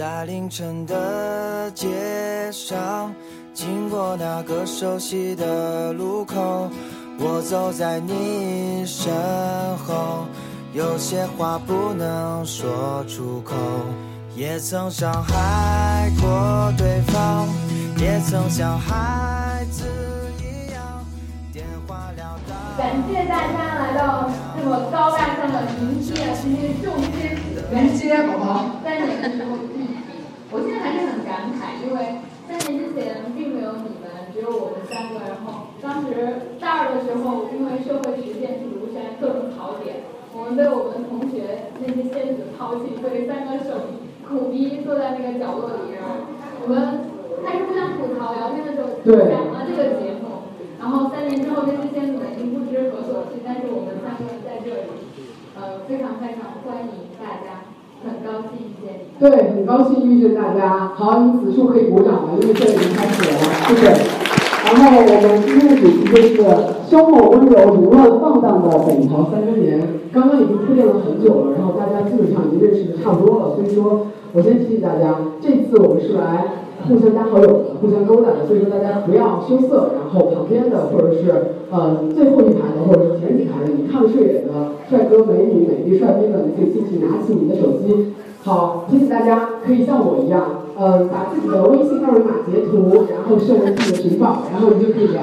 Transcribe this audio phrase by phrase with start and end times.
[0.00, 1.86] 在凌晨的街
[2.50, 3.14] 上，
[3.52, 6.70] 经过那个熟悉的路口，
[7.18, 9.12] 我走在你身
[9.76, 10.24] 后，
[10.72, 13.54] 有些话不能说出口，
[14.34, 17.46] 也曾伤害过对方，
[17.98, 19.84] 也曾像孩子
[20.38, 21.04] 一样
[21.52, 22.54] 电话聊到。
[22.78, 27.36] 感谢大家来到这么高大上的迎接今天众仙
[27.70, 28.80] 迎接好不好？
[28.82, 29.94] 三年的时候聚集，
[30.50, 32.18] 我现在还是很感慨，因为
[32.48, 35.22] 三年之前并没有你们，只有我们三个。
[35.22, 40.02] 然后当时大二的时候，因为社会实践去庐山各种考点，
[40.34, 43.94] 我们被我们同学那些仙子抛弃，所以三个手
[44.26, 46.26] 苦逼坐在那个角落里，然后
[46.62, 47.06] 我们
[47.46, 50.50] 开始互相吐槽，聊天的时候讲了这个节目。
[50.82, 54.90] 然后三年之后，那些仙子已经不知何所去，但是我们三个在这里，
[55.54, 57.49] 呃，非常非常欢迎大家，
[59.18, 60.92] 对，很高兴遇见大家。
[60.94, 63.36] 好，你此处可以鼓掌了，因为现在已经开始了，
[63.68, 63.86] 谢谢。
[64.64, 66.44] 然后我们今天的主题就是
[66.88, 69.80] 凶猛、温柔、凌乱、放荡的北朝三周年。
[70.12, 76.66] 刚刚已经铺垫了很久了，然后大家基本上已经认识的差不多了，所以说我先提醒大家，这次我们是来。
[76.88, 79.92] 互相加好友的，互相勾搭的，所以说大家不要羞涩。
[80.00, 81.28] 然后旁边的或者是
[81.70, 88.16] 呃最后一排的或者是前几排的，你看顺眼的帅哥美女、美丽帅哥的，你可以尽情拿起你的手机。
[88.42, 95.20] 好，提醒大家可以像我一样，呃，把自己的微信二维码截图，然后设为自己的群号，然后你就可以聊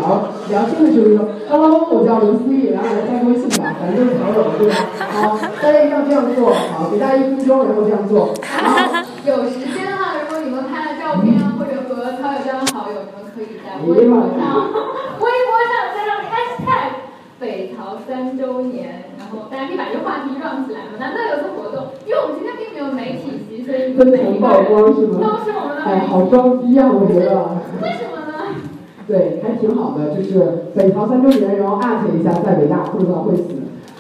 [0.50, 4.76] 聊天的时候就说，Hello，我叫刘思义，然后来加微信吧，反正就是好友，对吧？
[5.00, 8.34] 好，大家一定要这样做，好，给大家一分钟，然后这样做。
[8.46, 13.28] 好有时间的话，如果你们拍了照片或者和他有加了好友，你们。
[13.38, 14.34] 可以在微博上，
[15.22, 16.90] 微博上加上 hashtag
[17.40, 20.98] 北朝三周年，然后大家可以把这个话题转起来嘛。
[21.00, 25.20] 难道有次活动，因为我们今天并没有媒体席，所以真诚曝光是吗？
[25.20, 25.84] 都是我们的。
[25.84, 27.60] 哎，好装逼啊，我觉得。
[27.84, 28.56] 为什么呢？
[29.08, 33.44] 对，还挺好的，就是北朝三周年，然后艾特一下在北大不知道会死。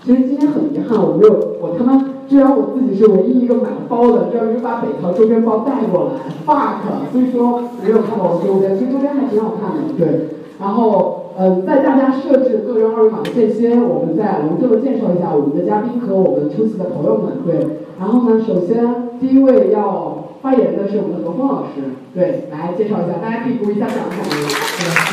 [0.03, 2.13] 其实今天很遗憾，我没有，我他妈。
[2.27, 6.83] 居然我自己是唯一一个买包的，居然没有把北朝周边包带过来，fuck！
[7.09, 10.27] 所以说没有看到我周边，其实周边还挺好看的，对。
[10.59, 17.77] 然后，嗯，在大家设置个人二维码的间歇，我们再隆重的介绍一下我们的嘉宾和我们出席的朋友们，对。
[17.99, 24.23] 然后呢，首先第一位要发言的是我们的何峰老师，对，来介绍一下，大家可以鼓一下掌，对，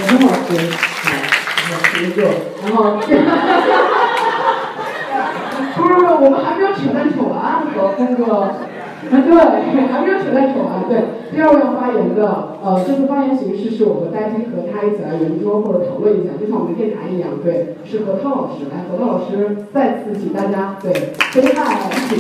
[0.01, 0.49] 何峰老师，
[1.05, 2.25] 好，第一个，
[2.65, 2.97] 然后。
[5.77, 8.49] 不是，我们还没有扯淡扯完，和峰哥，
[9.11, 9.35] 啊对，
[9.91, 10.93] 还没有扯淡扯啊，对。
[11.31, 12.21] 第二位要发言的，
[12.63, 20.93] 呃，这次发言形式是我和戴金和他一起来圆桌或者讨论一下，就像我们电台一样，对，是何涛老师，来，何涛老师再次请大家对
[21.33, 21.45] ，say hi，
[22.09, 22.13] 对。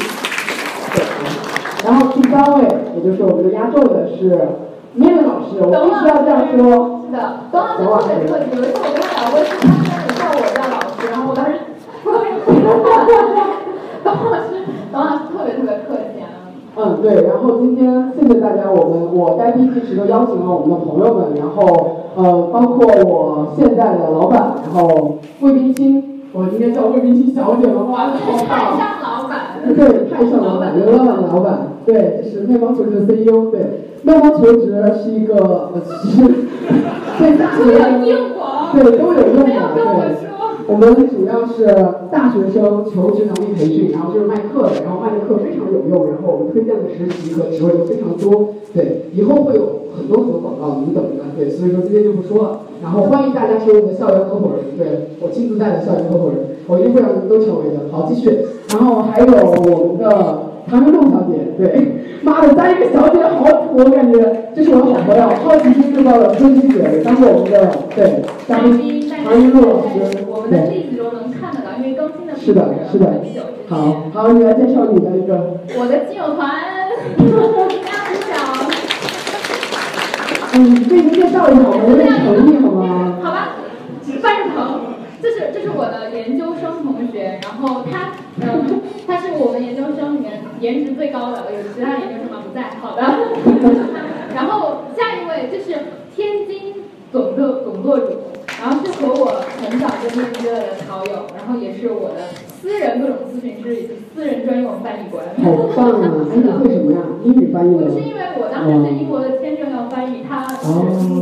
[1.84, 2.60] 然后第三位，
[2.96, 4.48] 也就是我们的压轴的是
[4.94, 6.60] 面面老师，我必须要这样说。
[7.06, 7.16] 是的，
[7.52, 7.64] 董老
[8.00, 9.46] 师特别客气，有一次我跟他聊过天，
[10.08, 11.50] 他叫我叫老师，然后我当时。
[12.04, 12.12] 董
[14.12, 14.44] 老师，
[14.92, 16.03] 董老师特别 特别客气啊。
[16.76, 21.62] 嗯，对，然后今天谢谢大家，我们我该 B 其实都邀请了我们的朋友们，然后
[22.16, 28.48] 呃，包括我现在的老板，然后魏冰清，我今天叫魏冰清小姐了，哇，好棒！
[28.48, 29.62] 太上老板。
[29.64, 33.60] 对，太上老板，刘老板的老板，对，这是面包求职 CEO，对，
[34.02, 36.22] 面包求职是一个呃，其实
[37.18, 37.62] 对大学
[38.72, 40.33] 对都有用的，对。
[40.66, 41.66] 我们主要是
[42.10, 48.54] 大学生求职能力培训，然后就是卖课的，然后卖的课非常有用，然后我们推荐的实习和职位都非常多。
[48.72, 51.22] 对，以后会有很多很多广告，你们等着。
[51.36, 52.60] 对，所以说今天就不说了。
[52.82, 57.92] 然后欢迎大家成为我们的校园合伙人，对我亲自带的校园合伙人，我一定会让你们都成为的。
[57.92, 58.38] 好，继续。
[58.70, 69.04] 然后还有我们的唐云露小姐，对，妈的，加一个小姐好土，我感觉这是我的好朋友，好奇心制造的春熙姐，当我们的对嘉宾。
[69.24, 73.22] 唐一露老师，我们的例子中能看得到，因为更新的是的，是的。
[73.68, 75.56] 好，好，你来介绍你的一个。
[75.78, 76.50] 我的亲友团。
[80.56, 83.18] 嗯，可以介绍一下我们的诚意好吗？
[83.22, 83.56] 好吧，
[84.22, 84.93] 范志鹏，
[85.24, 88.12] 这是这是我的研究生同学，然后他，
[88.42, 92.44] 嗯，他是我们研究生里面颜值最高的，有其他研究生吗？
[92.44, 93.00] 不在，好的。
[94.36, 95.72] 然后下一位就是
[96.14, 96.74] 天津
[97.10, 98.18] 总舵总舵主。
[98.60, 105.24] 然后是和我很早就链接了的好友，然后也是我的私人各种咨询师以及私人专用翻译官。
[105.42, 105.44] 好
[105.76, 106.04] 棒啊！
[106.30, 106.98] 哎，你会什么呀？
[107.24, 107.90] 英语翻译不。
[107.90, 110.64] 是因为我当时是英国的签证要翻译，他是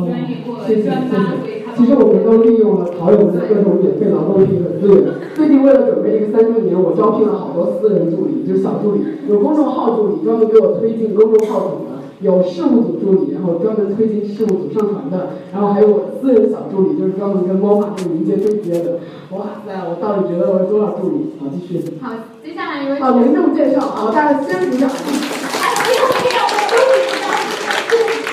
[0.07, 1.62] 专业过专八，所以他。
[1.83, 5.03] 其实我们都利用了好友们的各种免费劳动力和资源。
[5.35, 11.99] 最近为了准备这个三周年，我招聘了好多私人助理，就是小助理，有公众号助理专门给我推进公众号怎么。
[12.21, 19.01] 有事务组助理，然后专门推进事务组上传的，然后还有我私人小助理，就是专门跟猫马这个云接对接的。
[19.31, 21.35] 哇塞，我到底觉得我有多少助理？
[21.41, 21.99] 好，继续。
[22.01, 22.13] 好，
[22.45, 23.01] 接下来一位。
[23.01, 24.89] 好，隆重介绍，好，大家先鼓掌。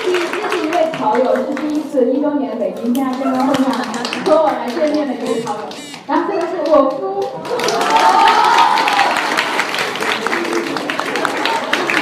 [0.06, 1.59] 第一位草友是第一
[1.90, 3.64] 是一周年北京现在见面会上
[4.24, 5.60] 和我来见面的一位草友，
[6.06, 7.20] 然后这个是我夫。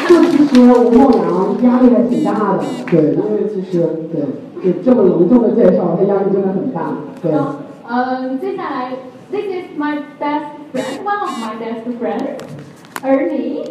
[0.07, 1.25] 就其实吴梦阳
[1.63, 3.73] 压力还挺大的，对，因为其实
[4.13, 4.15] 对，
[4.63, 6.93] 就这么隆重的介绍，他压力真的很大，
[7.23, 7.33] 对。
[7.89, 8.93] 嗯，接下来
[9.31, 12.37] ，This is my best friend, one of my best friends,
[13.03, 13.65] Ernie,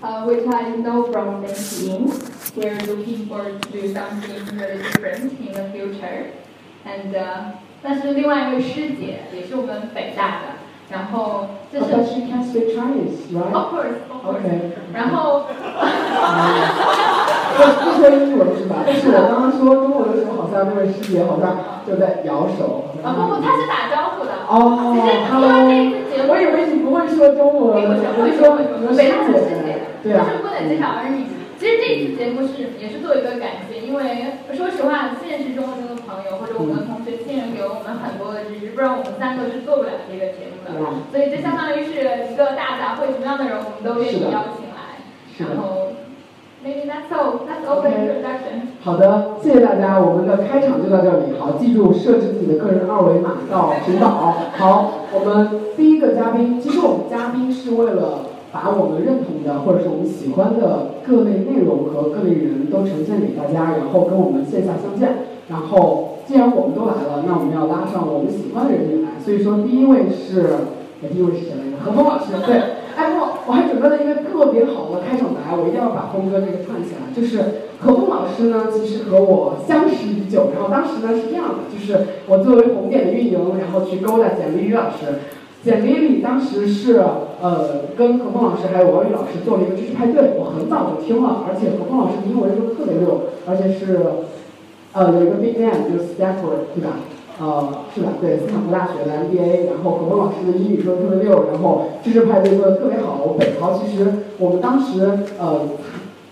[0.00, 2.12] uh, which I know from LinkedIn.
[2.55, 6.31] We're looking forward to do something really different in the future.
[6.85, 10.59] And, uh, 但是另外一位师姐也是我们北大的。
[10.91, 11.85] 然后这是。
[11.85, 13.53] But she can speak Chinese, right?
[13.53, 14.41] Of course, of course.
[14.41, 14.71] Okay.
[14.93, 15.45] 然后。
[17.59, 18.83] 不不说英文是吧？
[18.85, 22.85] 但是我刚刚说中文的时候，好像那位师姐好像就在摇手。
[23.03, 24.31] 啊不不，他是打招呼的。
[24.47, 24.55] 哦，
[25.29, 25.67] Hello。
[26.29, 27.89] 我以为你不会说中文，我
[28.21, 28.55] 会说
[28.95, 29.67] 北大的师姐。
[30.01, 30.25] 对啊。
[30.25, 31.27] 但是不能介绍而已。
[31.58, 34.02] 其实这次节目是也是做一个感谢，因为
[34.52, 40.74] 说实话，现实中的那个朋友或者我们的同学亲人给我们很多的支持，不然我们三个是做不了这个节目的。
[41.10, 44.98] 所以这相当于是一个大杂烩，什么样的人我们都愿意邀请来。
[45.38, 45.94] 然后
[46.64, 47.46] ，maybe that's all.
[47.46, 48.74] That's all the introduction.
[48.82, 51.38] 好的，谢谢大家，我们的开场就到这里。
[51.38, 54.34] 好，记住设置自己的个人二维码到频道。
[54.58, 58.33] 好，我们第一个嘉宾，其实我们嘉宾是为了。
[58.54, 65.26] 把我们认同的或者是我们喜欢的各类内容和各类人都呈现给大家，然后跟我们线下相见。
[65.50, 69.18] 然后既然我们都来了，那我们要拉上我们喜欢的人也来。
[69.18, 70.70] 所以说第一位是，
[71.10, 71.82] 第一位是谁来着？
[71.82, 72.30] 何峰老师。
[72.46, 72.54] 对，
[72.94, 77.10] 哎不，我还准备了一个特别好的开场白，我一定要把峰哥这个串起来。
[77.10, 80.54] 就是何峰老师呢，其实和我相识已久。
[80.54, 85.18] 然后当时呢是这样的，就是我作为红点的运营，然后去勾搭简历于老师。
[85.64, 87.02] 简历里当时是
[87.40, 93.98] 呃跟何峰老师还有王宇老师做了一个知识派对，我很早就听了，而且何峰老师英文说的特别溜，而且是
[94.92, 97.00] 呃有一个 big name 就是 Stanford 对吧？
[97.40, 103.34] 呃是的，对斯坦福大学的 MBA，然后何峰老师的英语说的特别溜，然后知识派对做的特别好。
[103.38, 104.06] 北淘其实
[104.38, 105.62] 我们当时呃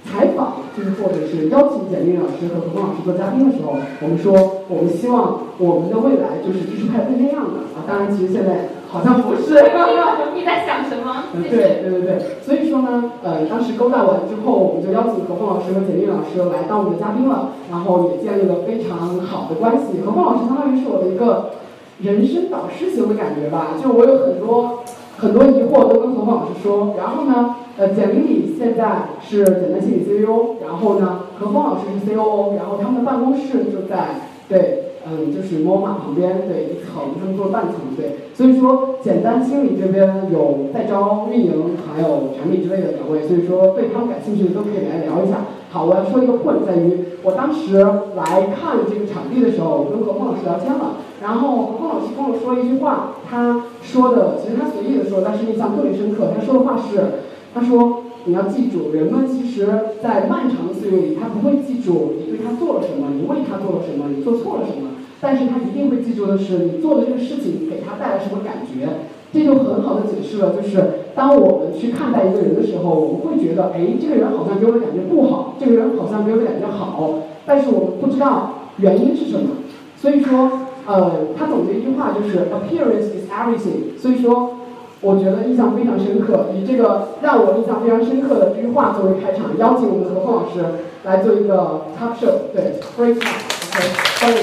[0.05, 8.69] 采访就是或者是邀请简历老师和何峰老师做嘉宾的时候，我们说我们希望我们的未来就是知识派对那样的啊，当然其实现在。
[8.93, 9.55] 好像不是，
[10.37, 11.25] 你在想什么？
[11.33, 20.03] 对对对对，所以说呢，呃，当时勾搭完之后，我们就邀请何峰老师和简历老师来当我们的嘉宾了，然后也建立了非常好的关系。
[20.05, 21.53] 何峰老师相当于是我的一个
[22.01, 24.81] 人生导师型的感觉吧，就我有很多
[25.17, 26.95] 很多疑惑都跟何峰老师说。
[26.99, 34.82] 然后呢，呃，简历里现在是简单心理 CEO，然后呢，何峰老师是 COO，然后他们的办公室就在对。
[35.05, 45.45] 嗯，就是 MoMA 旁边对一层，他们做半层对，所以说简单清理这边有在招运营，还有产品之类的岗位，所以说对他们感兴趣的都可以来聊一下。
[45.71, 47.79] 好，我要说一个 point 在于，我当时
[48.15, 56.29] 来看这个场地的时候，我跟何峰老师聊天了，然后何峰老师跟我说一句话，他说的其实他随意的说，但是印象特别深刻。
[56.37, 58.02] 他说的话是，他说。
[58.25, 59.67] 你要记住，人们其实，
[60.03, 69.11] 在漫长的岁月里，他不会记住你对他做了什么，你为他做了什么，你做错了什么，但是他一定会记住的是你做的这个事情给他带来什么感觉。
[69.33, 77.15] 这就很好的解释了，就是当我们去看待一个人的时候，我们会觉得，哎，这个人好像给我的感觉不好，这个人好像给我的感觉好，
[77.45, 79.57] 但是我们不知道原因是什么。
[79.97, 83.99] 所以说，呃，他总结一句话就是 appearance is everything。
[83.99, 84.59] 所以说。
[85.05, 90.65] 我觉得印象非常深刻，以这个让我印象非常深刻的这句话作为开场，邀请我们的何峰老师
[91.03, 93.83] 来做一个 talk show，对，great talk，OK，
[94.21, 94.39] 欢迎。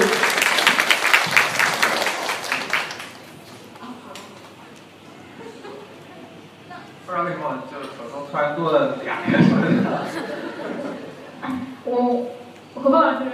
[7.06, 9.56] 不知道为什么就手中突然多了两个什么
[11.86, 12.26] 我
[12.74, 13.24] 何峰老师，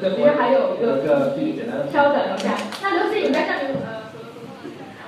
[0.00, 0.84] 其实还有一个，
[1.92, 3.81] 稍等一下，那刘思颖在这里呃。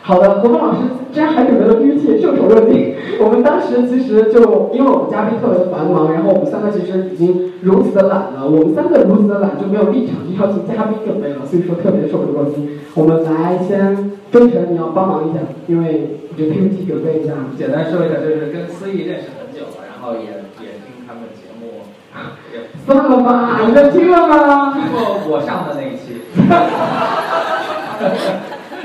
[0.06, 0.80] 好的，何峰老师
[1.14, 2.94] 居然还准备了 PPT，受宠若惊。
[3.18, 12.68] 我们当时其实就因为我们嘉宾特别的繁忙，然后我们三个其实已经如此的懒了，我们三个如此的懒就没有立场去邀请嘉宾准备了，所以说特别受宠若惊。
[12.92, 17.32] 我们来先，周晨你要帮忙一下，因为我觉得 PPT 准备一下。
[17.56, 20.28] 简单说一下，就是跟思义认识很久了，然后也
[20.60, 21.80] 也听他们的节目，
[22.84, 24.76] 算了吧，你们听了吗？
[24.76, 26.20] 听过我上的那一期。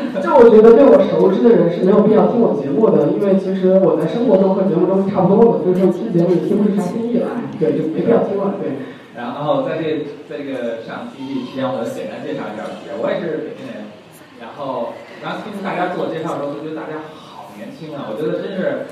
[0.22, 7.28] 就我觉得对我熟知的人是没有必要听我节目的，因为其实我在生活中和节目中是差不多的，所以说听节目也听不出啥新意来，
[7.60, 8.74] 对，就没必要听了，对。
[9.16, 9.84] 然后在这
[10.32, 12.88] 在这个上 PPT 期间，我简单介绍一下自己。
[12.96, 13.92] 我也是北京人，
[14.40, 18.08] 然后然后听大家自我介绍的时候，就觉得大家好年轻啊！
[18.08, 18.88] 我觉得真是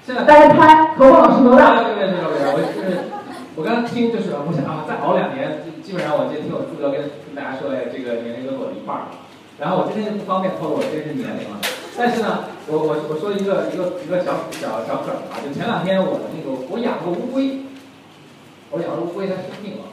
[0.00, 1.84] 现在大家猜何峰老师多大？
[1.84, 3.12] 对对对对对， 我就是
[3.56, 9.12] 我刚刚听就是我想啊，再熬两年，基本上我就挺有资格跟跟大家说，哎，这个年龄跟我一半儿。
[9.58, 11.58] 然后我今天就不方便透露我真实年龄了，
[11.98, 17.66] 但是呢，我我我说一个一个一个小小小梗啊，就前两天我那个我养个乌龟，
[18.70, 19.90] 我养的乌龟它生病了，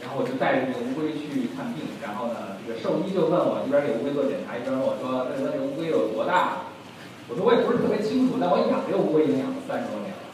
[0.00, 6.72] 然后我就带着那个乌龟去看病，然后呢，这个兽医就问我一边给乌龟做检查，一边问我说，那那这乌龟有多大？
[7.28, 10.24] 我说我也不是特别清楚，但我养这个乌龟已经养了三十多年了。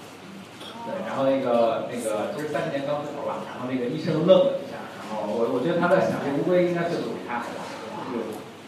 [0.87, 7.66] 对，然后那个那个其实三十年刚出头吧，然后那个医生愣了一下，然后我我觉得他在想，这乌龟应该岁数比他还大，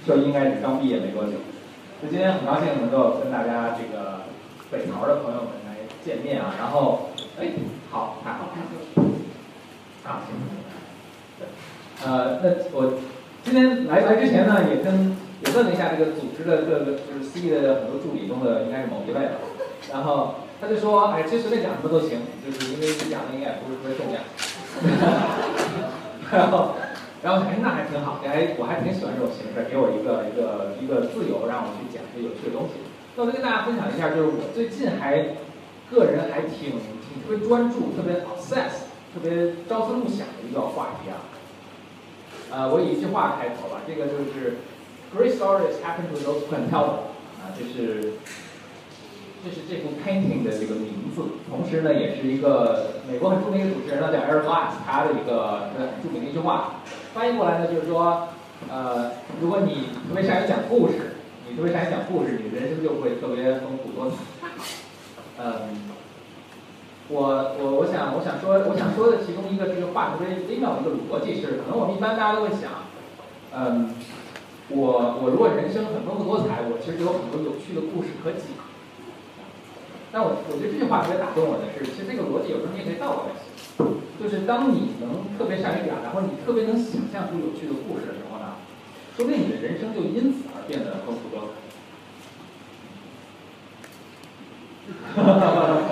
[0.06, 1.32] 就应该是刚毕业没多久。
[2.02, 4.24] 就今天很高兴能够跟大家这个
[4.70, 7.08] 北桃的朋友们来见面啊，然后
[7.40, 7.48] 哎，
[7.90, 8.50] 好，太好，
[10.04, 10.36] 啊，行，
[12.04, 13.00] 呃，那我
[13.42, 19.30] 今天来来之前呢，也跟也问了一下这个组织的各个就是 C 的很多助理中的应该是某一位，
[19.90, 24.20] 然后他就说，哎，其实随便讲什么都行，就是因为你讲的应该也不是特别重要，
[26.38, 26.76] 然后。
[27.22, 32.78] 然后哎，那还挺好，哎，我还挺喜欢这种形式，给我一个一个一个自由，让我去讲一些有趣的东西。
[33.16, 35.34] 那我就跟大家分享一下，就是我最近还
[35.90, 41.16] 个人还挺挺特别专注、特别 obsess、特别朝思暮想的一个话题啊。
[42.52, 44.60] 呃，我以一句话开头吧，这个就是
[45.10, 48.20] Great stories happen to those who can tell them 啊，这是
[49.42, 56.82] 这是这部 painting 的这个名字，同时呢，也是一个美国很著名的主持人呢，叫 Eric Glass，他的一个很著名的一句话。
[57.16, 58.28] 翻译过来呢，就是说，
[58.68, 61.16] 呃，如果你特别善于讲故事，
[61.48, 64.16] 你特别善于讲故事，你的人生就会特别丰富多彩。
[65.38, 65.80] 嗯，
[67.08, 72.84] 我我我想我想说我想说的其中一个这个话特别微妙的一个逻辑是，可能我们一般大家都会想，
[73.56, 73.96] 嗯，
[74.68, 78.65] 我我如果人生很丰富多彩，我其实有很多有趣的故事可讲。
[80.16, 83.52] 但我我觉得这句话特别打动我的是，其实这个逻辑有时候你也可以倒过来写。
[84.16, 88.56] 就是当你能特别善于表达，或者你特别能想象出有趣的故事的时候呢，
[89.12, 91.60] 说不定你的人生就因此而变得丰富多彩。
[95.12, 95.84] 哈哈哈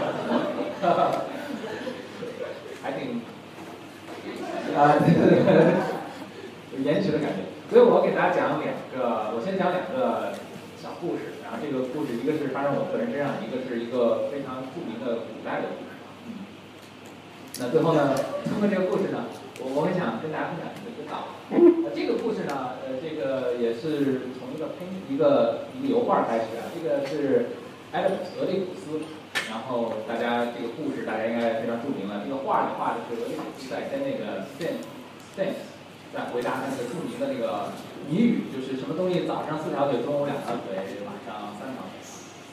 [0.81, 1.21] 哈哈！
[2.81, 3.21] 还挺
[4.73, 4.97] 啊，
[6.73, 7.45] 有延迟的感觉。
[7.69, 10.33] 所以我给大家讲两个，我先讲两个
[10.81, 11.37] 小故事。
[11.45, 15.93] 然后这个故事，一个是发生我个人身上，一个是一个非常著名的古代的故事。
[16.25, 16.49] 嗯
[17.61, 18.17] 那最后呢，
[18.49, 19.29] 通过这个故事呢，
[19.61, 27.61] 我我很想跟大家分享一个知道，呃，这个故事呢，呃，这个也是从一个喷一个一个油画开始啊，这个是
[27.93, 29.05] 埃德普俄狄浦斯，
[29.53, 34.89] 然后大家这个故事大家应该非常著名了，这个画里画的是俄里普斯在跟那个 Sphinx
[35.37, 35.69] Sphinx
[36.17, 37.71] 在回答他那个著名的那个
[38.09, 41.84] 谜语，就是什么东西早上四条腿，中午两条腿，晚上三条。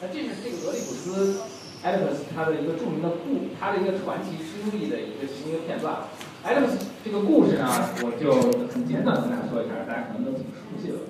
[0.01, 1.41] 那这是这个俄狄浦斯。
[1.81, 6.05] Oedipus 他的一个著名的故，他的一个传奇经历的一个其中一个片段。
[6.46, 7.65] Oedipus 这个故事呢，
[8.05, 8.38] 我就
[8.70, 11.10] 很简短跟大家说一下，大家可能都挺熟悉的。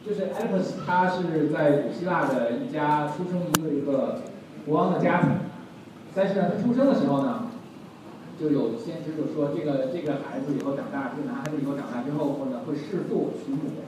[0.00, 4.24] 就是 Oedipus 他是在古希腊的一家出生一个一个
[4.64, 5.36] 国王的家庭，
[6.14, 7.52] 但是呢，他出生的时候呢，
[8.40, 13.84] 就有先知就说，这个这个孩子以后长大，这个男孩子以后长大之后，或者会弑父娶母，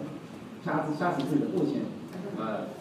[0.61, 1.88] 杀死杀死自己的父亲，
[2.37, 2.76] 呃。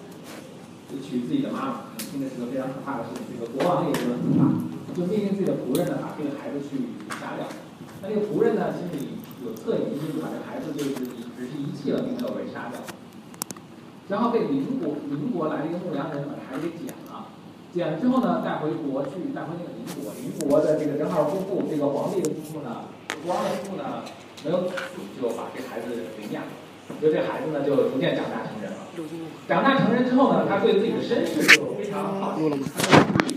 [0.87, 3.35] 就娶自己的妈妈，听着是个非常可怕的事情。
[3.35, 4.47] 这个国王也觉得很怕，
[4.95, 7.43] 就命令自己的仆人呢，把这个孩子去杀掉。
[8.01, 10.95] 那这个仆人呢，心里有恻隐之心，就把这孩子就是
[11.35, 12.79] 只是遗弃了，并没有被杀掉。
[14.07, 17.27] 然后被邻国邻国来的一个牧羊人把这孩子给捡了，
[17.75, 20.15] 捡了之后呢，带回国去，带回那个邻国。
[20.15, 22.87] 邻国的这个正好夫妇，这个皇帝的夫妇呢，
[23.25, 24.07] 国王的夫妇呢，
[24.45, 24.71] 没有死，
[25.19, 26.49] 就把这孩子领养了。
[27.01, 28.86] 就这孩子呢，就逐渐长大成人了。
[29.47, 33.35] 长大成人之后呢，他对自己的身世就非常好奇，他就去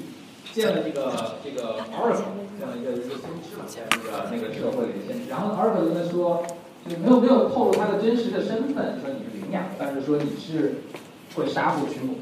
[0.55, 1.13] 见了这个
[1.45, 5.29] 这个 Oracle，这样一个一个先知嘛，在那个那个社会里的先知。
[5.29, 6.43] 然后 Oracle 跟他说，
[6.89, 10.77] 就没有没有透露他的真实的身份，说你是领养，但是说你是
[11.35, 12.15] 会杀父娶母。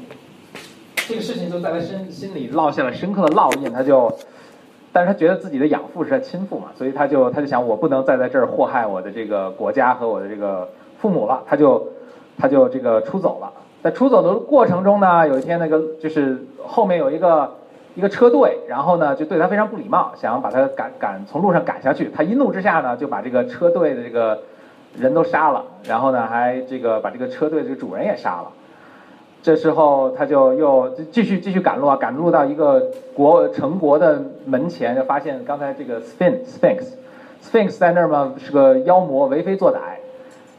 [1.07, 4.13] 这个事情就在他身心里烙下了深刻的烙印，他就，
[4.91, 10.67] 但是他觉得自己的养父是他亲父嘛，所以他就他就想，我不能再在这儿祸害我的这个国家和我的这个。
[11.01, 11.93] 父母了，他就，
[12.39, 13.51] 他就这个出走了。
[13.83, 17.49] 在出走的过程中呢，有一天那个就是后面有一个
[17.95, 22.09] 一个车队，然后呢就对他非常不礼貌，想要把他赶赶从路上赶下去。
[22.15, 24.39] 他一怒之下呢，就把这个车队的这个
[24.97, 28.51] 人都杀了，然后呢还这个把这个车队这个主人也杀了。
[29.41, 36.83] 这时候他就又继续继续赶路啊，赶路到一个国城国的门前，就发现刚才这个 Sphinx Sphinx
[37.41, 39.77] Sphinx 在那儿嘛是个妖魔，为非作歹，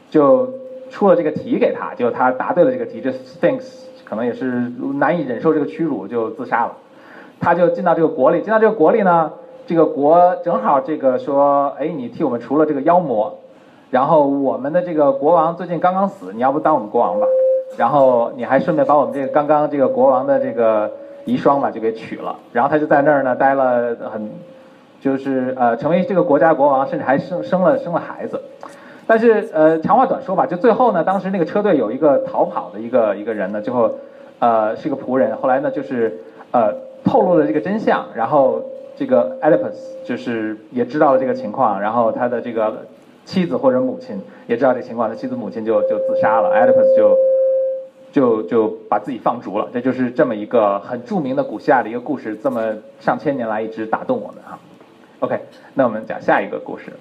[0.09, 0.51] 就
[0.91, 3.63] 出了这个题给他，就他答对了这个题，这 Sphinx
[4.05, 4.45] 可能也是
[4.99, 6.73] 难以忍受这个屈辱，就自杀了。
[7.39, 9.31] 他就进到这个国里，进到这个国里呢，
[9.65, 13.39] 这个国正好这个说，哎，你替我们除了这个妖魔，
[13.89, 17.25] 然后我们的这个国王最近刚刚死，你要不当我们国王吧？
[17.77, 20.91] 然后你还顺便把我们这个刚刚这个国王的这个
[21.23, 24.29] 遗孀吧就给娶了，然后他就在那儿呢待了很，
[24.99, 28.41] 就是呃成为这个国家国王，甚至还生生了生了孩子。
[29.11, 33.93] 但是呃长话短说吧，就最后呢，当时那个车队有一个逃跑的一个一个人呢，最后
[34.39, 36.17] 呃是个仆人，后来呢就是
[36.51, 36.73] 呃。
[37.03, 38.61] 透露了这个真相，然后
[38.95, 39.73] 这个 Oedipus
[40.05, 42.85] 就是也知道了这个情况，然后他的这个
[43.25, 47.17] 妻子或者母亲也知道这情况，他妻子母亲就就自杀了，Oedipus 就
[48.11, 52.61] 就就把自己放逐了，这就是这么一个很著名的古希腊的一个故事，这么
[52.99, 54.59] 上千年来一直打动我们哈。
[55.21, 55.39] OK，
[55.73, 56.93] 那我们讲下一个故事，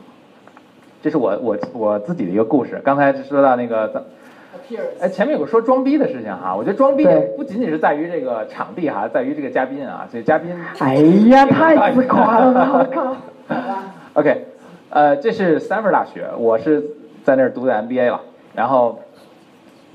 [1.03, 4.05] 这是我我我自己的一个故事，刚才说到那个。
[5.01, 7.05] 哎，前面有个说装逼的事情哈，我觉得装逼
[7.37, 10.55] 不仅仅是在于这个场地哈，在于这个嘉宾啊，所以嘉宾。
[10.79, 10.95] 哎
[11.29, 13.17] 呀，太自夸了，我靠！
[14.15, 14.47] OK，
[14.91, 16.85] 呃，这是斯坦福大学，我是
[17.25, 18.21] 在那儿读的 MBA 了。
[18.55, 19.01] 然后，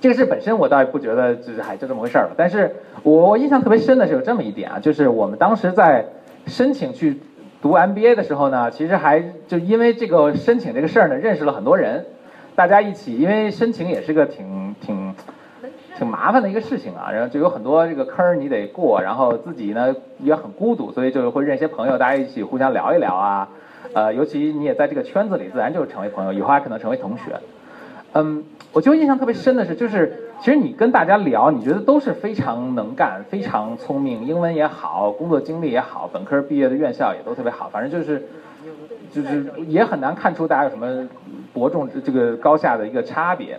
[0.01, 2.31] 这个事本身我倒也不觉得就是还就这么回事儿了。
[2.35, 6.05] 但是我印象特别深的是有这么一点啊，就是我们当时在
[6.47, 7.21] 申请去
[7.65, 12.05] 读 MBA 的时候呢，其实还就因为这个申请这个事儿呢，认识了很多人。
[12.53, 15.15] 大家一起，因为申请也是个挺挺
[15.97, 23.49] 挺麻烦的一个事情啊，然后就有很多这个坑你得过，然后自己呢也很孤独，所以就会认些朋友，大家一起互相聊一聊啊，
[23.95, 27.23] 呃，尤其你也在这个圈子里，自然就成为朋友，以后还可能成为同学。
[28.15, 28.43] 嗯，
[28.73, 38.27] 我就印象特别深的是，就是其实你跟大家聊，你觉得都是非常能干、非常聪明，英文也好，工作经历也好，本科毕业的院校也都特别好，反正就是。
[39.13, 41.07] 就是也很难看出大家有什么
[41.53, 43.57] 伯仲这个高下的一个差别，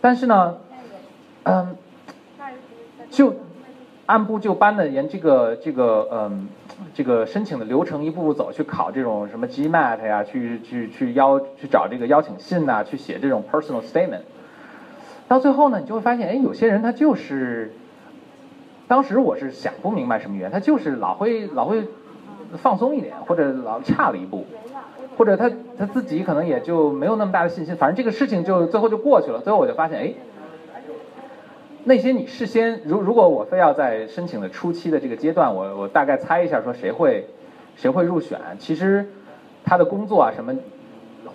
[0.00, 0.56] 但是呢，
[1.44, 1.76] 嗯，
[3.08, 3.32] 就
[4.10, 6.48] 按部就班的沿这个这个嗯
[6.92, 14.22] 这个申请的流程一步步走，去考这种什么 GMAT 呀，去去去邀去找这个邀请信呐，去写这种 personal statement，
[15.28, 17.72] 到最后呢，你就会发现，哎，有些人他就是，
[18.88, 21.86] 当时我是想不明白什么原因，他就是老会老会
[22.56, 24.44] 放松一点，或者老差了一步。
[25.16, 29.40] 或者他他自己可能也就没有那么大的信心，反正这个事情就最后就过去了。
[29.40, 30.14] 最后我就发现，哎，
[31.90, 37.26] 那些你事先如如果我非要在申请的初期的这个阶段，我我大概猜一下说谁会
[37.74, 39.04] 谁会入选，其实
[39.64, 40.54] 他的工作啊什么，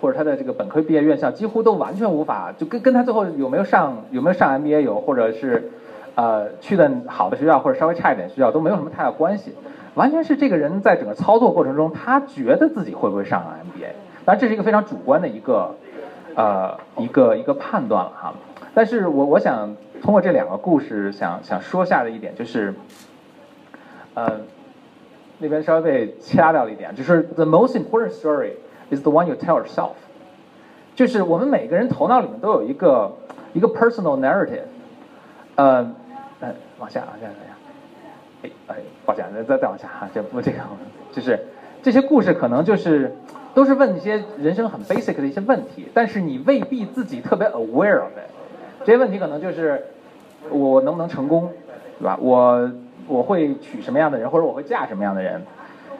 [0.00, 5.70] 或者他的这个本科毕业院校几乎都完全无法就跟跟他最后有没有上有没有上 MBA 有，或者是
[6.14, 9.52] 呃去的好的学校或者稍微差一点学校都没有什么太大关系。
[9.92, 13.88] 完全是这个人在整个操作过程中，他觉得自己会不会上 MBA，
[14.24, 15.74] 当然这是一个非常主观的一个，
[16.34, 18.32] 呃，一个一个判断了哈。
[18.76, 22.74] 但是我我想通过这两个故事，想想说下的一点就是，
[24.12, 24.40] 呃，
[25.38, 28.50] 那边稍微被掐掉了一点，就是 the most important story
[28.90, 29.92] is the one you tell yourself，
[30.94, 33.16] 就是我们每个人头脑里面都有一个
[33.54, 34.66] 一个 personal narrative，
[35.54, 35.90] 呃，
[36.40, 37.56] 呃，往下往下往下。
[38.42, 40.58] 哎哎，抱歉，再再再往下哈，这不这个，
[41.12, 41.46] 就是
[41.82, 43.16] 这些故事可能就是
[43.54, 48.30] 都是问一些人生很 basic 的一些问题，但是你未必自己特别 aware of it。
[48.86, 49.84] 这些问题可能就是
[50.48, 51.50] 我能不能成功，
[51.98, 52.16] 对吧？
[52.22, 52.70] 我
[53.08, 55.42] 我会娶什么样的人，或者我会嫁什么样的人？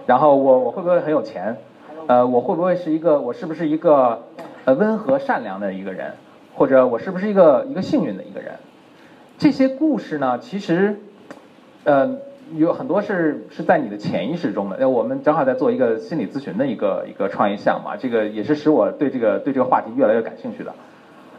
[0.06, 1.56] 然后我我会不会很有钱？
[2.06, 4.22] 呃，我会不会是一个我是不是一个
[4.66, 6.12] 呃温和善良的一个人？
[6.54, 8.52] 或者我是不是一个一个幸运的一个人？
[9.36, 10.96] 这些故事呢，其实，
[11.82, 12.16] 呃。
[12.54, 14.76] 有很多是是在你的潜意识中的。
[14.78, 20.72] 那我们正好在做一个心理咨询的一个一个创业项目，这个也是使我对这个对这个话题越来越感兴趣的。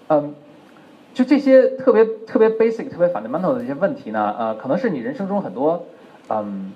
[0.09, 0.35] 嗯，
[1.17, 5.83] 就这些特别特别 basic、特别 fundamental 的一些问题呢，呃，可能是你人生中很多
[6.29, 6.71] 嗯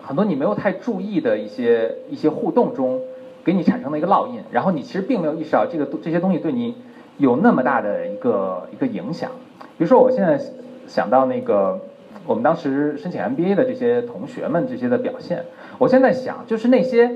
[0.00, 3.00] 很多你没有太注意的一些一些互动中
[3.42, 6.76] 给你产生的一个烙印，然后你其实并没有意识到这个这些东西对你
[7.18, 9.32] 有那么大的一个一个影响。
[9.76, 10.40] 比如说，我现在
[10.86, 11.80] 想到那个。
[12.24, 15.44] 我们当时申请 MBA 的这些同学们这些的表现，
[15.78, 17.08] 我现在想，就是那些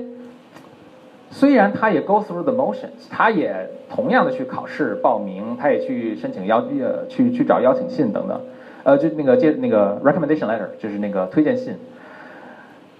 [1.33, 8.41] 虽然他也 go through the motions，他也同样的去考试报名，他也去申请邀呃去去找邀请信等等，
[8.83, 11.75] 呃就那个接那个 recommendation letter 就是那个推荐信，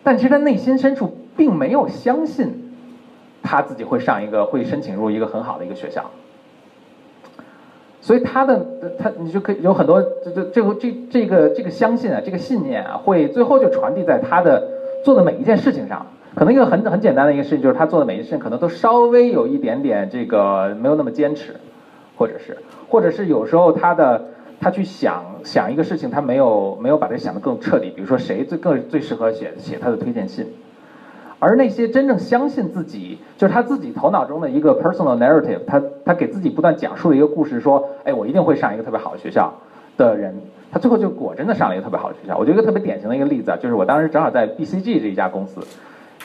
[0.01, 2.73] 但其实他内心深处并没有相信
[3.43, 6.09] 他自己会上一个会申请入一个很好的一个学校。
[7.99, 8.65] 所以他的
[8.97, 14.69] 他你就可以有很多这这这个这这个这个相信啊，这个信念啊，会最后就传递在他的
[15.03, 16.05] 做的每一件事情上。
[16.33, 21.55] 可能一个很很简单的一个事情，就是他做的每一件事情可能都稍微有一点点这个没有那么坚持，
[22.15, 24.27] 或者是，或者是有时候他的
[24.59, 27.91] 他去想想一个事情，他没有没有把它想得更彻底。
[27.93, 30.47] 比如说谁最更最适合写写他的推荐信，
[31.39, 39.53] 而那些真正相信自己，就是他自己头脑中的一个 personal narrative，他他给自己不断讲述的一个故事，说，哎，我一定会上一个特别好的学校
[39.97, 40.33] 的人，
[40.71, 42.37] 他最后就果真的上了一个特别好的学校。
[42.37, 45.59] 我觉得一个特别典型的一个例子啊，就是我当时正好在 BCG 这一家公司。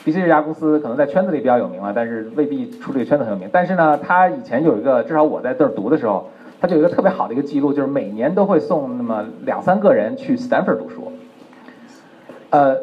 [0.06, 3.48] BC 这家公司可能在圈子里比较有名了，但是未必出这个圈子很有名。
[3.50, 6.28] 但是呢，他以前有一个，至少我在这儿读的时候，
[6.60, 11.10] 他就有一个特别好的一个记录，就是每年都会送那么两三个人去 Stanford 读书。
[12.50, 12.76] 呃，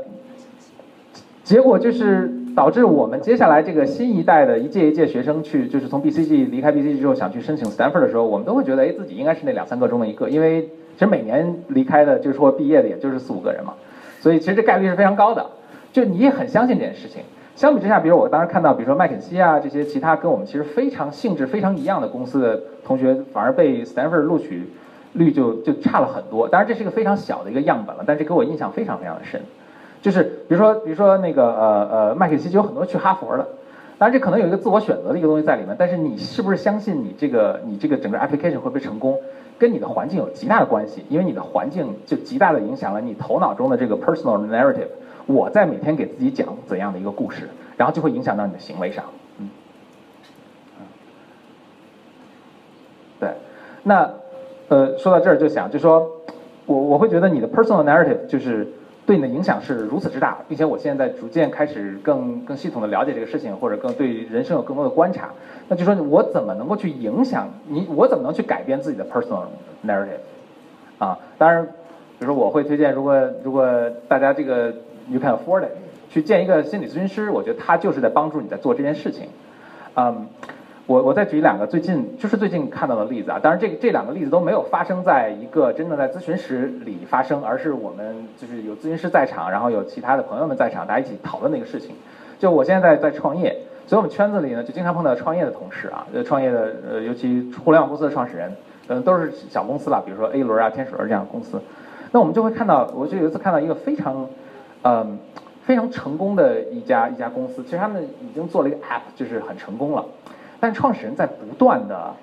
[1.45, 13.75] 结果就是导致我们接下来这个新一代的一届一届学生去，就是从 BCG 离开 BCG 之后想去申请 Stanford 的时候，我们都会觉得，哎，自己应该是那两三个中的一个，因为其实每年离开的，就是说毕业的，也就是四五个人嘛，
[14.19, 15.45] 所以其实这概率是非常高的。
[15.93, 17.21] 就你也很相信这件事情。
[17.55, 24.67] 相比之下，比如我当时看到，比如说麦肯锡啊这些其他跟我们其实非常性质非常一样的公司的同学，反而被 Stanford 录取
[25.13, 26.49] 率就就差了很多。
[26.49, 29.39] 当然这是一个非常小的一个样本了，但是给我印象非常非常的深。
[30.01, 33.47] 就是比如说比如说那个呃呃麦肯锡就有很多去哈佛的，
[33.99, 35.75] 当然这可能有一个自我选择的一个东西在里面。
[35.77, 39.15] 但是你是不是相信你这个你这个整个 application 会不会成功，
[39.59, 44.87] 跟你的环境有极大的关系，因为你的环境就极大的影响了你头脑中的这个 personal narrative。
[45.25, 49.05] 我在每天给自己讲怎样的一个故事，然后就会影响到你的行为上，
[49.37, 49.49] 嗯，
[53.19, 53.29] 对，
[53.83, 54.11] 那
[54.67, 56.11] 呃说到这儿就想就说，
[56.65, 58.67] 我我会觉得你的 personal narrative 就是
[59.05, 65.29] 对你的影响是如此之大，并且我现在逐渐开始更更系统的了解这个事情，或者更对人生有更多的观察，
[65.69, 69.45] 那就说我怎么能够去影响你，我怎么能去改变自己的 personal
[69.85, 70.19] narrative
[70.97, 71.17] 啊？
[71.37, 71.65] 当然，
[72.19, 73.65] 比如说我会推荐，如果如果
[74.09, 74.73] 大家这个。
[75.09, 75.71] You can afford it，
[76.09, 79.27] 去见一个心理咨询师，我觉得他就是在帮助你在做这件事情。
[79.95, 80.27] 嗯，
[80.85, 91.95] 我我再举两个最近就是最近看到的例子啊，当然这这两个例子都没有发生在一个真的在咨询室里发生，而是我们就是有咨询师在场，然后有其他的朋友们在场，大家一起讨论那个事情。
[92.39, 98.51] 就我现在在在创业，所以我们圈子里呢就经常碰到创业的同事啊，呃，创业的呃，尤其互联网公司的创始人，
[98.87, 101.61] 嗯，都是小公司了，比如说 A 轮啊、天使轮这样的公司。
[102.11, 104.27] 那我们就会看到，我就有一次看到一个非常。
[104.83, 105.17] 嗯，
[105.65, 110.05] 非常成功的一家一家公司，其实他们已经做了一个 App，就是很成功了。
[110.59, 112.13] 但创始人在不断的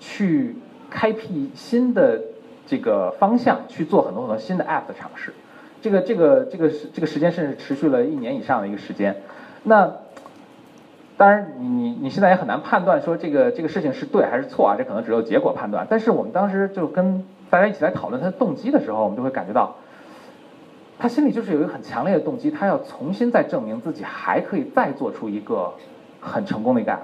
[0.00, 0.56] 去
[0.90, 2.20] 开辟新的
[2.66, 5.32] 这个方向，去做很多很多新的 App 的尝试。
[5.80, 9.14] 这个这个这个是这个时间甚至持续了一年以上的一个时间。
[9.62, 9.92] 那
[11.16, 15.86] 当然，你你你现在也很难判断说这个这个事情是对还是错啊，这可能只有结果判断。
[15.88, 19.76] 但是我们当时就跟大家一起来讨论他的动机的时候，我们就会感觉到。
[20.98, 25.72] 他心里就是有一个很强烈的动机，他要重新再证明自己还可以再做出一个
[26.20, 26.98] 很成功的一个 app。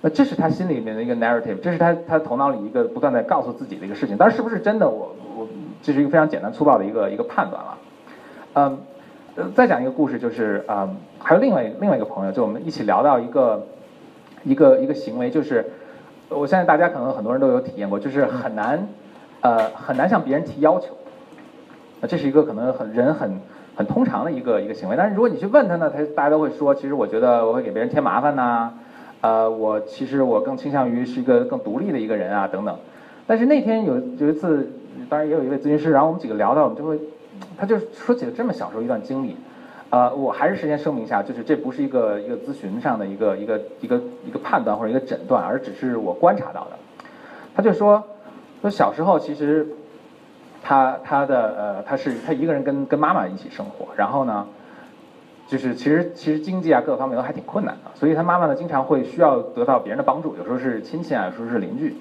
[0.00, 4.16] 那这是他心里面的一个 narrative，这是他他头脑里一个不断在告诉自己的一个事情。
[4.18, 5.48] 但是是不是真的，我我
[5.80, 7.78] 这是一个非常简单粗暴的一个一个判断了。
[8.54, 8.78] 嗯，
[9.54, 13.64] 再讲一个故事，就是嗯，还有另外另外一个朋友，就我们一起聊到一个
[14.42, 15.64] 一个一个行为，就是
[16.28, 18.88] 我相信大家可能很多人都有体验过，就是很难
[19.42, 20.88] 呃很难向别人提要求。
[22.08, 23.40] 这是一个可能很人很
[23.76, 28.70] 很通常的一个一个行为，但是如果你去问他呢，他大家都会说，其实我觉得我会给别人添麻烦呐，
[29.20, 32.76] 呃，我其实我更倾向于是一个更独立的一个人啊等等。
[33.26, 34.68] 但是那天有有一次，
[35.08, 36.98] 当然也有一位咨询师，然后我们几个聊到，我们就会，
[37.56, 39.36] 他就说起了这么小时候一段经历，
[39.90, 46.70] 呃，我还是事先声明一下，就是这不是一个一个咨询上的一个一个一个一个判断或者一个诊断，而只是我观察到的。
[47.54, 48.02] 他就说，
[48.60, 49.66] 说小时候其实。
[50.62, 54.46] 他他的呃他是他一个人跟跟妈妈一起生活，然后呢，
[55.48, 61.96] 就是其实其实经济啊各方面都还挺困难的，所以他妈妈呢经常会需要得到别人的帮助，有时候是亲戚啊，有时候是邻居，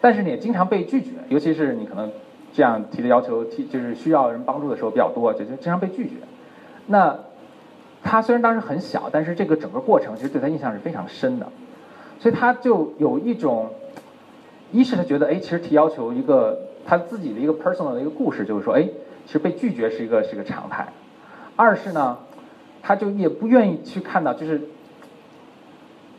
[0.00, 2.12] 但是呢也经常被拒绝，尤其是你可能
[2.52, 6.16] 这样提的要求提就是需要人帮助的时候比较多，就就经常被拒绝。
[6.86, 7.18] 那
[8.02, 11.46] 他虽然当时很小，但是这个整个过程其实对他印象是非常深的，
[12.20, 13.70] 所以他就有一种，
[14.70, 16.60] 一是他觉得哎其实提要求一个。
[16.86, 18.82] 他自己的一个 personal 的一个故事，就是说，哎，
[19.26, 20.86] 其实被拒绝是一个是个常态。
[21.56, 22.18] 二是呢，
[22.82, 24.60] 他就也不愿意去看到，就是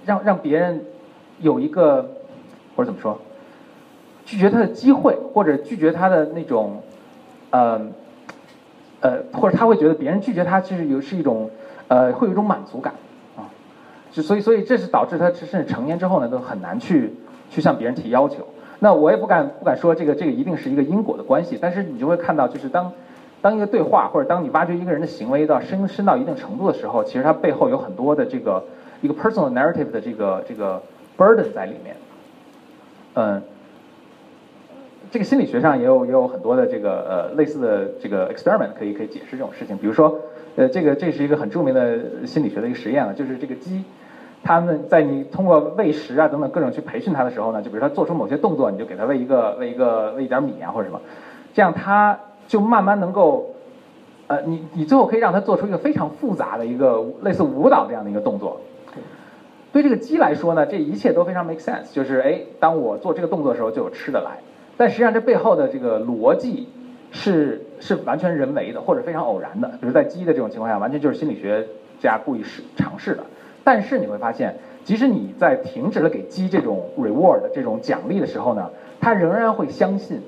[0.05, 0.83] 让让别人
[1.39, 2.17] 有一个
[2.75, 3.19] 或者怎么说，
[4.25, 6.81] 拒绝他的机会，或者拒绝他的那种，
[7.51, 7.81] 呃，
[8.99, 11.49] 呃，或者他会觉得别人拒绝他，其实有是一种，
[11.87, 12.93] 呃，会有一种满足感
[13.37, 13.47] 啊。
[14.11, 17.13] 就所以，所以这是导致他甚至成年之后呢，都很难去
[17.49, 18.47] 去向别人提要求。
[18.79, 22.91] 那我也不敢不敢说这个这个一定是一个因果的关系，但是你就会看到，就是当
[23.41, 28.63] 当一个对话或者当你挖掘一个人的行为到深深到一定程度的时候，其实它背后有很多的这个
[29.01, 30.81] 一个 personal narrative 的这个这个
[31.17, 31.95] burden 在里面。
[33.15, 33.41] 嗯，
[35.09, 39.75] 这个心理学上也有也有很多的这个呃类似的这个 experiment 可以可以解释这种事情。
[39.75, 40.19] 比如说，
[40.55, 43.83] 呃，这个这是一个很著名的心理学的一个实验了，就是这个鸡，
[44.47, 51.01] 他们在你通过喂食啊等等各种去培训它的时候呢，就比如它做出某些动作，你就给它喂一个喂一个喂一点米啊或者什么，
[51.53, 53.55] 这样它就慢慢能够，
[54.27, 58.61] 呃，你你最后可以让它做出一个非常复杂的一个类似舞蹈这样的一个动作。
[59.73, 64.37] 对这个鸡来说呢，这一切都非常 make sense，就是哎，当我做这个动作的时候就有吃的来。
[64.77, 66.69] 但实际上这背后的这个逻辑
[67.11, 71.67] 是是完全人为的或者非常偶然的，比如在鸡的这种情况下，完全就是心理学
[71.99, 73.23] 家故意试尝试的。
[73.67, 78.69] 但是你会发现，即使你在停止了给鸡这种 reward 这种奖励的时候呢，
[79.01, 80.21] 它仍然会相信，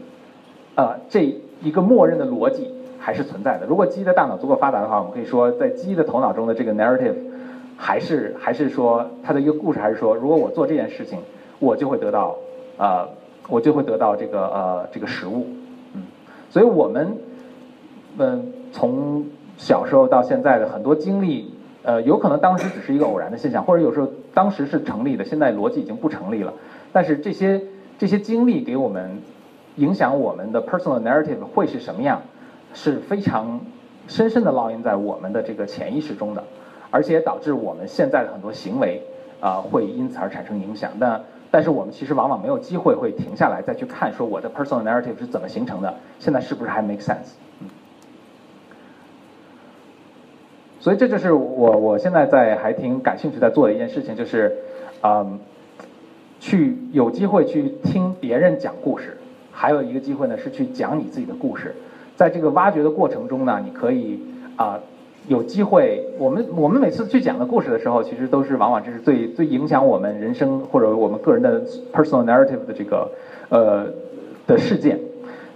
[0.76, 3.66] 呃，这一个默认的逻辑还是存在的。
[3.66, 7.16] 如果鸡的大脑足够发达的话，我们可以说，在鸡的头脑中的这个 narrative。
[7.82, 11.18] 还是还是说它的一个故事，还是说如果我做这件事情，
[11.60, 12.36] 我就会得到
[12.78, 13.08] 呃，
[13.48, 15.48] 我就会得到这个呃这个食物，
[15.94, 16.04] 嗯，
[16.50, 17.16] 所以我们
[18.18, 19.24] 嗯从
[19.56, 26.54] 小时候到现在的很多经历，呃，有可能当时只是一个偶然的现象，或者有时候当时是成立的，现在逻辑已经不成立了。
[26.92, 27.62] 但是这些
[27.98, 29.22] 这些经历给我们
[29.78, 32.22] 影响我们的 personal narrative 会是什么样，
[32.74, 33.60] 是非常
[34.08, 36.44] 深深的烙印在我们的这个潜意识中的。
[36.92, 39.00] 而且导致我们现在的很多行为
[39.40, 40.92] 啊，会因此而产生影响。
[41.00, 47.36] 但但是我们其实往往没有机会会停下来再去看，说我的 personal narrative 是怎么形成的，现在是不是还 make sense？
[47.60, 47.70] 嗯。
[50.80, 54.56] 所以这就是我我现在在还挺感兴趣在做的一件事情，就是
[55.04, 55.40] 嗯，
[56.40, 59.18] 去有机会去听别人讲故事，
[59.52, 61.76] 还有一个机会呢是去讲你自己的故事。
[62.16, 64.20] 在这个挖掘的过程中呢，你可以
[64.56, 64.80] 啊。
[65.28, 71.62] 有机会，我们我们每次去讲的故事的时候，其实都是往往这是最最影响我们人生或者我们个人的
[71.94, 73.12] personal narrative 的这个
[73.50, 73.86] 呃
[74.48, 74.98] 的事件。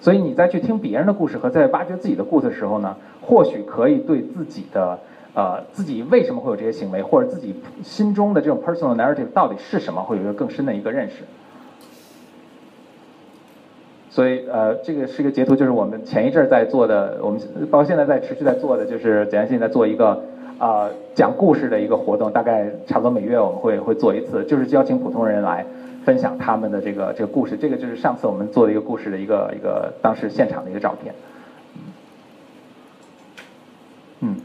[0.03, 4.99] 所以你在去听别人的故事和在挖掘自己的故事的时候呢，或许可以对自己的
[5.33, 11.23] 呃自己为什么会有这些行为，或者自己心中的这种 personal narrative 到底是什么，会有一个更深的一个认识。
[14.09, 17.39] 所以，呃，这个是一个截图，就是我们前一阵在做的，我们
[17.71, 20.21] 包括现在在持续在做的，就是简单现在做一个，
[20.57, 25.65] 啊，讲故事的一个活动，大概差不多每月我们会会做一次，就是邀请普通人来
[26.05, 27.57] 分享他们的这个这个故事。
[27.57, 31.13] 这个就是上次我们做的一个故事的一个一个当时现场的一个照片。
[34.21, 34.35] 嗯，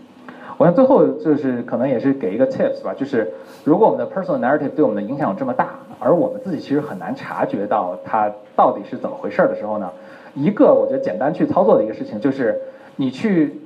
[0.56, 3.32] 我想最后就是可能也是给一个 tips 吧，就是
[3.64, 5.74] 如果我们的 personal narrative 对我们的影响有这么大。
[6.00, 9.90] 而我们自己其实很难察觉到它到底是怎么回事的时候呢，
[10.32, 12.56] 一个我觉得简单去操作的一个事情就是，
[12.94, 13.60] 你去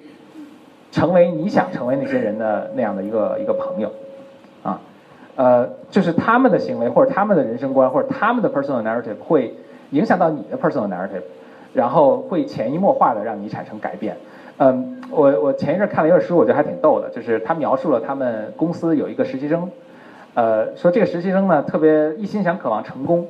[0.90, 3.92] 成为你想成为那些人的那样的一个一个朋友，
[5.36, 9.54] 呃，就是他们的行为或者他们的人生观或者他们的 personal narrative 会
[9.90, 11.22] 影响到你的 personal narrative，
[11.72, 14.16] 然后会潜移默化的让你产生改变。
[14.58, 19.70] 嗯，我我前一阵看了一本书，我觉得还挺逗的，就是他描述了他们公司有一个实习生。
[20.34, 23.26] 呃，说这个实习生呢，特别一心想渴望成功，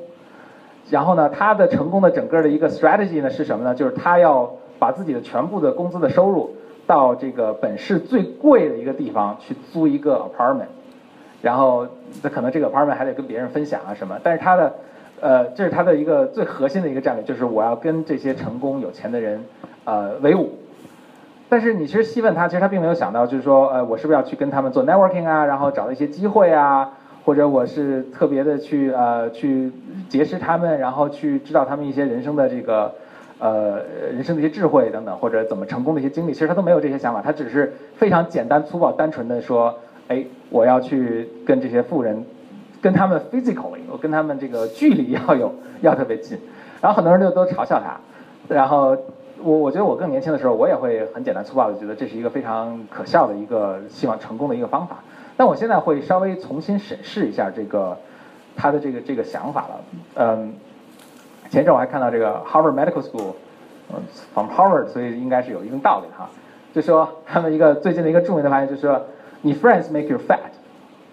[0.91, 3.75] 然后呢，他的成功的整个的一个 strategy 呢是什么呢？
[3.75, 6.51] 就是他要把自己的全部的工资的收入
[6.87, 10.67] 到这个本市最贵的一个地方去租一个 apartment，
[11.43, 11.87] 然后
[12.23, 14.75] 那可能这个 apartment 还得跟别人分享啊什么，但是他的
[15.21, 19.45] 呃，这是他的一个最核心的一个战略，就是我要跟这些成功有钱的人
[19.85, 20.51] 呃为伍。
[21.49, 26.93] 但是你其实细问他，其实他并没有想到，就是说，呃，我是不是要去跟他们做 networking 啊，然后找到一些机会啊，
[27.27, 29.71] 或者我是特别的去呃去
[30.09, 32.95] 结识他们，然后去知道他们一些人生的这个
[33.39, 33.81] 呃
[34.15, 39.79] 人生的一些智慧等等，或者怎么成功的一些经历，其实他都没有这些想法，他只是非常简单粗暴单纯的说，
[40.09, 42.25] 哎，我要去跟这些富人，
[42.81, 46.39] 跟他们 physically，我跟他们这个距离要有 要特别近，
[46.81, 48.01] 然后很多人就都嘲笑他，
[48.55, 48.97] 然后。
[49.45, 54.99] 我我觉得我更年轻的时候，我也会很简单粗暴的觉得这是一个非常可笑的一个希望成功的一个方法。
[55.37, 57.99] 但我现在会稍微重新审视一下这个
[58.55, 59.81] 他的这个这个想法了。
[60.15, 60.55] 嗯，
[61.51, 63.33] 前一阵我还看到这个 Harvard Medical School，
[63.93, 64.01] 嗯
[64.33, 66.31] ，from Harvard，所以应该是有一定道理哈。
[66.73, 69.03] 就说他们一个最近的一个著名的发现，就是说
[69.43, 70.39] 你 friends make you fat，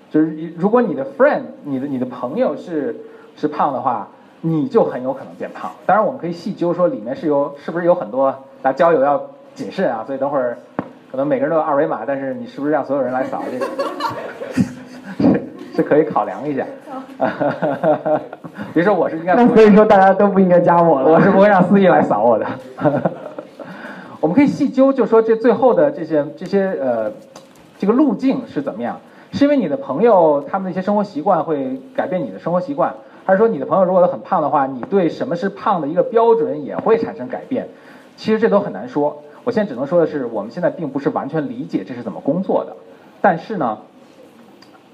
[0.10, 2.96] 就是如果你的 friend，你的你的朋友是
[3.36, 4.08] 是胖的话。
[4.42, 5.70] 你就很有可能变胖。
[5.86, 9.22] 当然，我们可以细究说里面是有是不是有很多大家交友要
[9.54, 10.02] 谨慎啊。
[10.08, 10.58] 所以等会儿
[11.12, 13.66] 可能每个人都有二维码，但是你是不是让所有人来扫这个，
[15.20, 15.42] 是
[15.76, 16.66] 是可以考量一下。
[18.74, 21.12] 比如说我是应该，那所以说大家都不应该加我了。
[21.12, 22.46] 我是不会让司仪来扫我的。
[24.22, 27.12] 我们可以细究，就说这最后的这些这些呃
[27.80, 29.02] 这个路径是怎么样？
[29.32, 32.94] 是因为你的朋友他们的一些生活习惯会改变你的生活习惯，
[33.26, 37.68] 还是说你的朋友如果很胖的话，你对什么是胖的一个标准也会产生改变？
[38.18, 39.24] 其实这都很难说。
[39.46, 42.76] 我现在只能说的是，我们现在并不是完全理解这是怎么工作的，
[43.22, 43.78] 但是呢，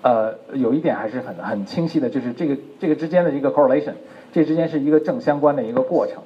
[0.04, 3.94] 呃，有一点还是很很清晰的，就是这个这个之间的一个 correlation，
[4.32, 6.18] 这之间是一个正相关的一个过程，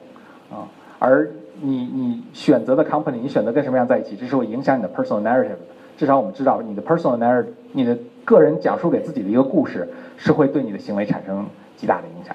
[0.51, 0.67] 啊，
[0.99, 1.29] 而
[1.61, 5.59] 你你选择的 company，你选择跟什么样在一起，这是会影响你的 personal narrative 的。
[5.99, 9.85] 至少我们知道，你的 personal narrative，你的个人讲述给自己的一个故事，
[10.15, 12.33] 是会对你的行为产生极大的影响。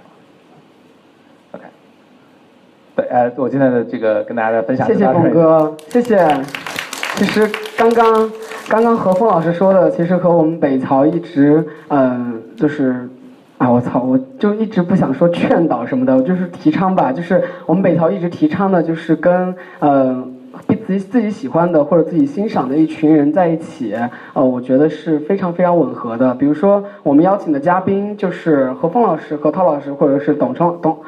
[1.53, 1.65] OK，
[2.95, 6.29] 对，呃，我今天的这个跟大家的分享，谢谢峰哥，谢谢。
[7.17, 8.31] 其实刚刚
[8.69, 13.09] 刚刚何峰老师说的，其实和我们北曹一直，嗯，就是，
[13.57, 20.33] 啊，我操，我就一直不想说劝导什么的，我就是提倡吧，就是我们北曹一直提倡的，就是跟，嗯。
[20.87, 23.95] 自己自己喜欢的或者自己欣赏的一群人在一起，
[24.33, 26.35] 呃，我觉得是非常非常吻合的。
[26.35, 30.99] 比如说，我们邀请的嘉宾就是何峰老师、何涛老师，或者是董成董。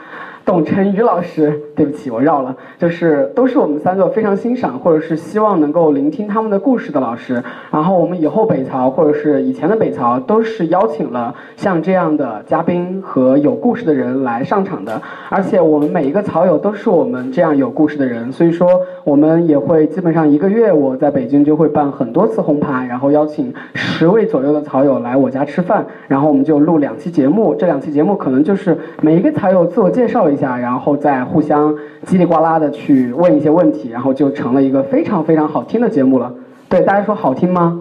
[0.44, 7.42] 董晨宇老师，对不起，我绕了，就是都是我们三个非常欣赏或者是希望能够聆听他们的故事的老师。
[7.70, 15.02] 然后我们以后北曹或者是以前的北曹都是邀请了像这样的嘉宾和有故事的人来上场的。
[15.28, 18.68] 而且我们每一个曹友都是我们这样有故事的人，所以说
[19.04, 27.54] 我们也会基本上一个月我在北京就会办很多次红牌，然后邀请十位左右的曹友来我家吃饭，然后我们就录两期节目。
[27.56, 30.36] 这两期节目可能就是每一个曹友自我介绍一。
[30.36, 31.65] 下，然后再互相
[32.06, 36.32] 叽里呱啦的去问一些问题，然后就成了一个非常非常好听的节目了。
[36.68, 37.80] 对，大家说好听吗？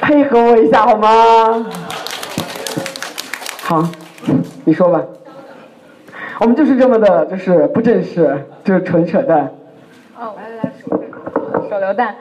[0.00, 1.66] 配合我一下好吗？
[3.62, 3.88] 好，
[4.64, 5.02] 你说吧。
[6.40, 9.52] 我们就是这么的，就是不正式，就是纯扯淡。
[10.18, 10.72] 哦，来来来，
[11.70, 12.16] 手榴弹。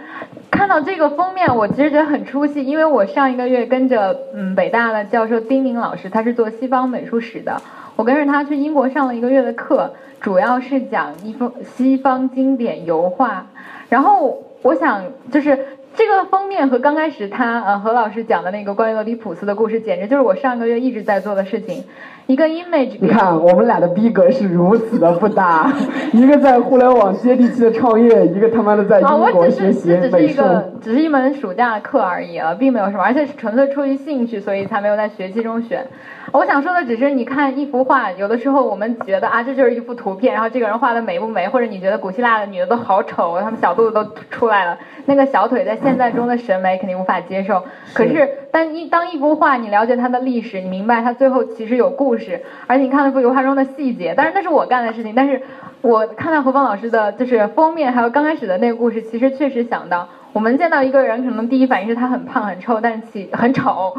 [0.51, 7.59] 看到这个封面，我其实觉得很出戏，因为我上一个月跟着嗯北大的教授丁宁老师，他是做西方美术史的。
[7.95, 13.47] 我跟着他去英国上了一个月的课，主要是讲一方西方经典油画。
[13.89, 15.57] 然后我想，就是
[16.01, 21.83] 这个封面和刚开始他呃何老师讲的那个关于俄狄浦斯的故事，简直就是我上个月一直在做的事情。
[22.25, 25.71] 一个 image，你看我们俩的逼格是如此的不搭，
[26.11, 30.09] 一个在互联网接地气的创业，一个他妈的在英国学习美术。
[30.09, 35.85] 只是一个，只是一门暑假课而已了，并没有什么，而且是纯粹出于兴趣，所以才没有在学期中选。
[36.33, 47.61] 我想说的只是，你看一幅画，有的时候我们觉得啊，这就是一幅图片，然后这个人画的美不美，或者你觉得古希腊的女的都好丑，她们小肚子都出来了，那个小腿在现在中的审美肯定无法接受。
[47.93, 55.41] 可是，但一当一幅画，你了解它的历史，你明白它最后其实有故事，而且你看那幅油画中的细节，当然那是我干的事情，但是
[55.81, 60.07] 我看到何芳老师的就是封面，还有刚开始的那个故事，其实确实想到。
[60.33, 63.95] 我们见到一个人，可能第一反应是他很胖很臭，但是其 很丑，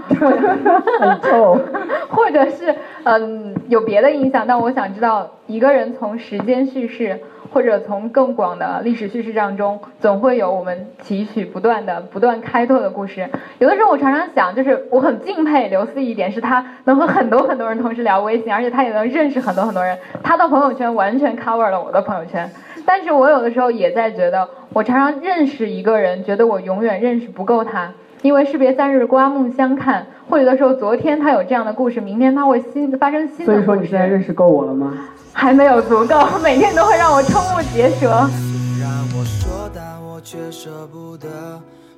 [0.98, 1.58] 很臭，
[2.08, 4.46] 或者是嗯有别的印象。
[4.46, 7.20] 但我想知道，一个人从时间叙事，
[7.52, 13.28] 或者从更广的历史叙事当中，总会有我们提取不断的、不断开拓的故事。
[13.58, 19.98] 有的时候我常常想，就是我很敬佩刘思一点，是他能和很多很多人同时聊微信，而且他也能认识很多很多人。
[20.22, 22.50] 他的朋友圈完全 cover 了我的朋友圈。
[22.84, 30.06] 但是我有的时候也在觉得，我常常认识一个人，觉得我永远认识不够他，因为士别三日，刮目相看。
[30.30, 33.52] 或有的时候，昨天他有这样的故事，明天他会新发生新的。
[33.52, 34.94] 所以说，你现在认识够我了吗？
[35.32, 38.28] 还没有足够，每天都会让我瞠目结舌。
[38.30, 41.28] 虽然我说，但我却舍不得。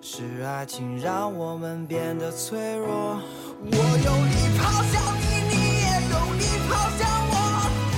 [0.07, 2.87] 是爱情让我们变得脆弱。
[3.61, 7.33] 我用力抛下你，你也用力抛下我。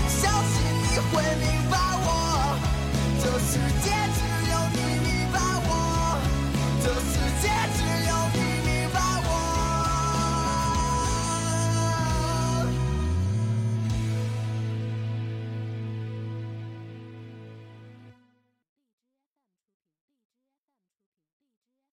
[0.06, 2.08] 相信你会明白我。
[3.20, 3.95] 这世界。